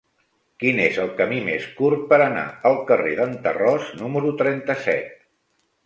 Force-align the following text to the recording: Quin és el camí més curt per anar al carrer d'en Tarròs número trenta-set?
Quin 0.61 0.79
és 0.85 0.97
el 1.03 1.11
camí 1.19 1.37
més 1.51 1.67
curt 1.81 2.09
per 2.15 2.19
anar 2.29 2.47
al 2.73 2.81
carrer 2.91 3.15
d'en 3.23 3.39
Tarròs 3.47 3.95
número 4.05 4.37
trenta-set? 4.45 5.19